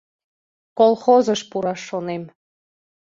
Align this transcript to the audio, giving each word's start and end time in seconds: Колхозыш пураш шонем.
Колхозыш 0.77 1.41
пураш 1.49 1.81
шонем. 1.87 2.23